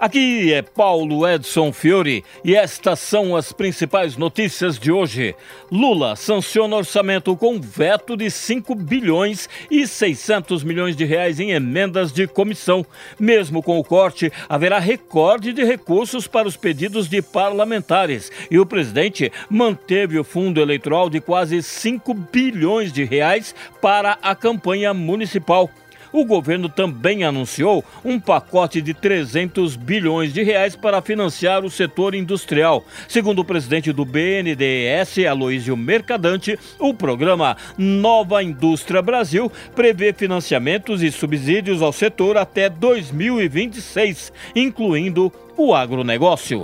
Aqui 0.00 0.50
é 0.50 0.62
Paulo 0.62 1.28
Edson 1.28 1.74
Fiore 1.74 2.24
e 2.42 2.56
estas 2.56 3.00
são 3.00 3.36
as 3.36 3.52
principais 3.52 4.16
notícias 4.16 4.78
de 4.78 4.90
hoje. 4.90 5.34
Lula 5.70 6.16
sanciona 6.16 6.74
orçamento 6.74 7.36
com 7.36 7.60
veto 7.60 8.16
de 8.16 8.30
5 8.30 8.74
bilhões 8.74 9.46
e 9.70 9.86
600 9.86 10.64
milhões 10.64 10.96
de 10.96 11.04
reais 11.04 11.38
em 11.38 11.50
emendas 11.50 12.14
de 12.14 12.26
comissão. 12.26 12.82
Mesmo 13.18 13.62
com 13.62 13.78
o 13.78 13.84
corte, 13.84 14.32
haverá 14.48 14.78
recorde 14.78 15.52
de 15.52 15.64
recursos 15.64 16.26
para 16.26 16.48
os 16.48 16.56
pedidos 16.56 17.06
de 17.06 17.20
parlamentares 17.20 18.32
e 18.50 18.58
o 18.58 18.64
presidente 18.64 19.30
manteve 19.50 20.18
o 20.18 20.24
fundo 20.24 20.62
eleitoral 20.62 21.10
de 21.10 21.20
quase 21.20 21.62
5 21.62 22.14
bilhões 22.14 22.90
de 22.90 23.04
reais 23.04 23.54
para 23.82 24.16
a 24.22 24.34
campanha 24.34 24.94
municipal. 24.94 25.68
O 26.12 26.24
governo 26.24 26.68
também 26.68 27.24
anunciou 27.24 27.84
um 28.04 28.18
pacote 28.18 28.82
de 28.82 28.92
300 28.92 29.76
bilhões 29.76 30.32
de 30.32 30.42
reais 30.42 30.74
para 30.74 31.00
financiar 31.00 31.64
o 31.64 31.70
setor 31.70 32.14
industrial. 32.14 32.84
Segundo 33.08 33.40
o 33.40 33.44
presidente 33.44 33.92
do 33.92 34.04
BNDES, 34.04 35.26
Aloísio 35.28 35.76
Mercadante, 35.76 36.58
o 36.78 36.92
programa 36.92 37.56
Nova 37.78 38.42
Indústria 38.42 39.00
Brasil 39.00 39.50
prevê 39.74 40.12
financiamentos 40.12 41.02
e 41.02 41.10
subsídios 41.10 41.82
ao 41.82 41.92
setor 41.92 42.36
até 42.36 42.68
2026, 42.68 44.32
incluindo 44.54 45.32
o 45.56 45.74
agronegócio. 45.74 46.62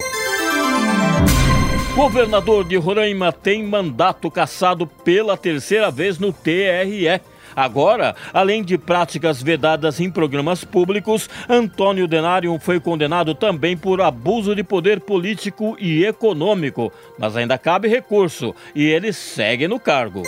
Governador 1.95 2.69
de 2.69 2.77
Roraima 2.77 3.33
tem 3.33 3.63
mandato 3.63 4.31
cassado 4.31 4.87
pela 4.87 5.35
terceira 5.35 5.91
vez 5.91 6.19
no 6.19 6.31
TRE. 6.31 7.21
Agora, 7.56 8.15
além 8.35 8.62
de 8.62 8.76
práticas 8.76 9.43
vedadas 9.43 9.99
em 9.99 10.10
programas 10.10 10.62
públicos, 10.62 11.30
Antônio 11.49 12.07
Denário 12.07 12.59
foi 12.60 12.79
condenado 12.79 13.35
também 13.35 13.74
por 13.74 14.02
abuso 14.02 14.54
de 14.54 14.63
poder 14.63 15.01
político 15.01 15.74
e 15.80 16.04
econômico, 16.04 16.93
mas 17.18 17.35
ainda 17.35 17.57
cabe 17.57 17.88
recurso 17.88 18.54
e 18.74 18.85
ele 18.85 19.10
segue 19.10 19.66
no 19.66 19.80
cargo. 19.80 20.23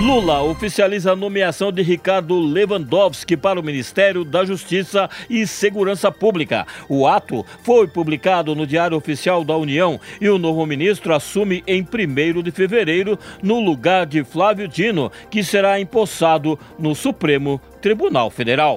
Lula 0.00 0.42
oficializa 0.42 1.12
a 1.12 1.16
nomeação 1.16 1.70
de 1.70 1.82
Ricardo 1.82 2.40
Lewandowski 2.40 3.36
para 3.36 3.60
o 3.60 3.62
Ministério 3.62 4.24
da 4.24 4.46
Justiça 4.46 5.10
e 5.28 5.46
Segurança 5.46 6.10
Pública. 6.10 6.66
O 6.88 7.06
ato 7.06 7.44
foi 7.62 7.86
publicado 7.86 8.54
no 8.54 8.66
Diário 8.66 8.96
Oficial 8.96 9.44
da 9.44 9.54
União 9.58 10.00
e 10.18 10.30
o 10.30 10.38
novo 10.38 10.64
ministro 10.64 11.14
assume 11.14 11.62
em 11.66 11.82
1 11.82 12.42
de 12.42 12.50
fevereiro 12.50 13.18
no 13.42 13.60
lugar 13.60 14.06
de 14.06 14.24
Flávio 14.24 14.66
Dino, 14.66 15.12
que 15.30 15.44
será 15.44 15.78
empossado 15.78 16.58
no 16.78 16.94
Supremo 16.94 17.60
Tribunal 17.82 18.30
Federal. 18.30 18.76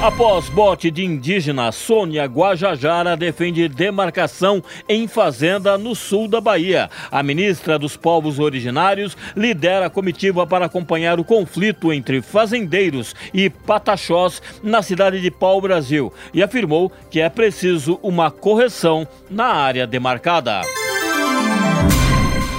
Após 0.00 0.48
bote 0.48 0.92
de 0.92 1.04
indígena, 1.04 1.72
Sônia 1.72 2.24
Guajajara 2.24 3.16
defende 3.16 3.68
demarcação 3.68 4.62
em 4.88 5.08
fazenda 5.08 5.76
no 5.76 5.92
sul 5.92 6.28
da 6.28 6.40
Bahia. 6.40 6.88
A 7.10 7.20
ministra 7.20 7.76
dos 7.76 7.96
Povos 7.96 8.38
Originários 8.38 9.16
lidera 9.34 9.86
a 9.86 9.90
comitiva 9.90 10.46
para 10.46 10.66
acompanhar 10.66 11.18
o 11.18 11.24
conflito 11.24 11.92
entre 11.92 12.22
fazendeiros 12.22 13.12
e 13.34 13.50
pataxós 13.50 14.40
na 14.62 14.82
cidade 14.82 15.20
de 15.20 15.32
Pau 15.32 15.60
Brasil 15.60 16.12
e 16.32 16.44
afirmou 16.44 16.92
que 17.10 17.20
é 17.20 17.28
preciso 17.28 17.98
uma 18.00 18.30
correção 18.30 19.06
na 19.28 19.46
área 19.46 19.84
demarcada. 19.84 20.60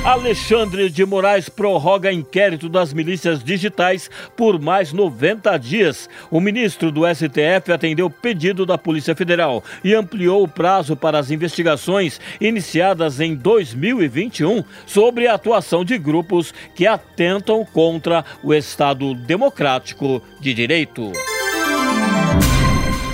Alexandre 0.04 0.90
de 0.90 1.06
Moraes 1.06 1.50
prorroga 1.50 2.12
inquérito 2.12 2.70
das 2.70 2.94
milícias 2.94 3.44
digitais 3.44 4.10
por 4.36 4.60
mais 4.60 4.94
90 4.94 5.58
dias. 5.58 6.10
O 6.32 6.40
ministro 6.40 6.90
do 6.90 7.02
STF 7.06 7.72
atendeu 7.72 8.10
pedido 8.10 8.66
da 8.66 8.78
Polícia 8.78 9.14
Federal 9.14 9.62
e 9.84 9.94
ampliou 9.94 10.44
o 10.44 10.48
prazo 10.48 10.96
para 10.96 11.20
as 11.20 11.32
investigações 11.32 12.20
iniciadas 12.40 13.20
em 13.20 13.36
2021 13.36 14.64
sobre 14.86 15.28
a 15.28 15.34
atuação 15.34 15.84
de 15.84 15.98
grupos 15.98 16.54
que 16.74 16.88
atentam 16.88 17.66
contra 17.66 18.24
o 18.42 18.54
Estado 18.54 19.14
Democrático 19.14 20.24
de 20.40 20.54
Direito. 20.54 21.12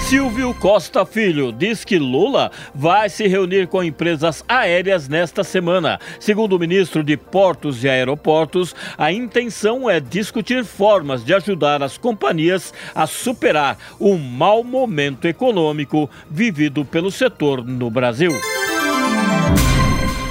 Silvio 0.07 0.53
Costa 0.53 1.03
Filho 1.03 1.51
diz 1.51 1.83
que 1.83 1.97
Lula 1.97 2.51
vai 2.75 3.09
se 3.09 3.27
reunir 3.27 3.67
com 3.67 3.83
empresas 3.83 4.45
aéreas 4.47 5.09
nesta 5.09 5.43
semana. 5.43 5.99
Segundo 6.19 6.55
o 6.55 6.59
ministro 6.59 7.03
de 7.03 7.17
Portos 7.17 7.83
e 7.83 7.89
Aeroportos, 7.89 8.75
a 8.99 9.11
intenção 9.11 9.89
é 9.89 9.99
discutir 9.99 10.63
formas 10.63 11.25
de 11.25 11.33
ajudar 11.33 11.81
as 11.81 11.97
companhias 11.97 12.71
a 12.93 13.07
superar 13.07 13.79
o 13.99 14.15
mau 14.15 14.63
momento 14.63 15.25
econômico 15.25 16.07
vivido 16.29 16.85
pelo 16.85 17.09
setor 17.09 17.65
no 17.65 17.89
Brasil. 17.89 18.31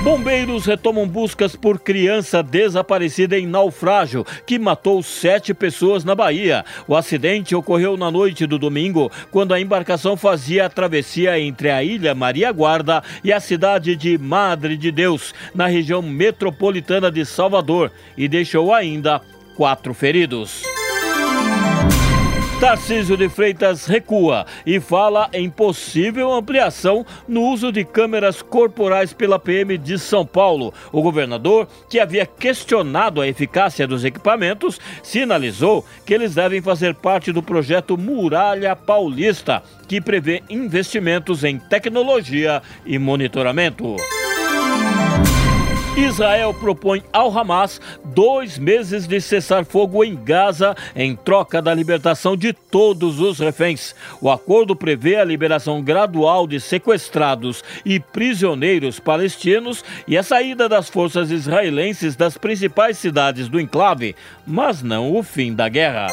Bombeiros 0.04 0.66
retomam 0.66 1.08
buscas 1.08 1.56
por 1.56 1.80
criança 1.80 2.42
desaparecida 2.42 3.38
em 3.38 3.46
naufrágio 3.46 4.22
que 4.44 4.58
matou 4.58 5.02
sete 5.02 5.54
pessoas 5.54 6.04
na 6.04 6.14
Bahia. 6.14 6.62
O 6.86 6.94
acidente 6.94 7.54
ocorreu 7.54 7.96
na 7.96 8.10
noite 8.10 8.46
do 8.46 8.58
domingo, 8.58 9.10
quando 9.30 9.54
a 9.54 9.60
embarcação 9.60 10.14
fazia 10.14 10.66
a 10.66 10.68
travessia 10.68 11.40
entre 11.40 11.70
a 11.70 11.82
ilha 11.82 12.14
Maria 12.14 12.52
Guarda 12.52 13.02
e 13.24 13.32
a 13.32 13.40
cidade 13.40 13.96
de 13.96 14.18
Madre 14.18 14.76
de 14.76 14.92
Deus, 14.92 15.32
na 15.54 15.68
região 15.68 16.02
metropolitana 16.02 17.10
de 17.10 17.24
Salvador, 17.24 17.90
e 18.14 18.28
deixou 18.28 18.74
ainda 18.74 19.22
quatro 19.56 19.94
feridos. 19.94 20.73
Tarcísio 22.60 23.16
de 23.16 23.28
Freitas 23.28 23.86
recua 23.86 24.46
e 24.64 24.78
fala 24.80 25.28
em 25.32 25.50
possível 25.50 26.32
ampliação 26.32 27.04
no 27.26 27.42
uso 27.42 27.70
de 27.72 27.84
câmeras 27.84 28.40
corporais 28.42 29.12
pela 29.12 29.38
PM 29.38 29.76
de 29.76 29.98
São 29.98 30.24
Paulo. 30.24 30.72
O 30.92 31.02
governador, 31.02 31.68
que 31.90 31.98
havia 31.98 32.24
questionado 32.24 33.20
a 33.20 33.28
eficácia 33.28 33.86
dos 33.86 34.04
equipamentos, 34.04 34.80
sinalizou 35.02 35.84
que 36.06 36.14
eles 36.14 36.34
devem 36.34 36.62
fazer 36.62 36.94
parte 36.94 37.32
do 37.32 37.42
projeto 37.42 37.98
Muralha 37.98 38.74
Paulista, 38.76 39.62
que 39.88 40.00
prevê 40.00 40.42
investimentos 40.48 41.44
em 41.44 41.58
tecnologia 41.58 42.62
e 42.86 42.98
monitoramento. 42.98 43.96
Israel 45.96 46.52
propõe 46.52 47.04
ao 47.12 47.36
Hamas 47.36 47.80
dois 48.04 48.58
meses 48.58 49.06
de 49.06 49.20
cessar-fogo 49.20 50.02
em 50.02 50.16
Gaza 50.16 50.74
em 50.96 51.14
troca 51.14 51.62
da 51.62 51.72
libertação 51.72 52.36
de 52.36 52.52
todos 52.52 53.20
os 53.20 53.38
reféns. 53.38 53.94
O 54.20 54.28
acordo 54.28 54.74
prevê 54.74 55.16
a 55.16 55.24
liberação 55.24 55.80
gradual 55.80 56.48
de 56.48 56.58
sequestrados 56.58 57.62
e 57.84 58.00
prisioneiros 58.00 58.98
palestinos 58.98 59.84
e 60.08 60.18
a 60.18 60.24
saída 60.24 60.68
das 60.68 60.88
forças 60.88 61.30
israelenses 61.30 62.16
das 62.16 62.36
principais 62.36 62.98
cidades 62.98 63.48
do 63.48 63.60
enclave, 63.60 64.16
mas 64.44 64.82
não 64.82 65.14
o 65.14 65.22
fim 65.22 65.54
da 65.54 65.68
guerra. 65.68 66.08